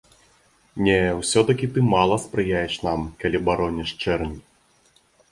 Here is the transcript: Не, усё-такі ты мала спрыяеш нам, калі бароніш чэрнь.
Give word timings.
Не, 0.85 0.93
усё-такі 1.17 1.67
ты 1.75 1.83
мала 1.93 2.15
спрыяеш 2.23 2.73
нам, 2.87 3.03
калі 3.25 3.41
бароніш 3.49 3.93
чэрнь. 4.07 4.33